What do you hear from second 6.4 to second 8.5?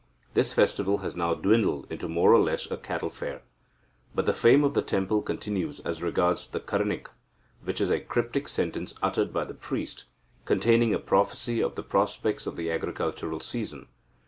the Karanika, which is a cryptic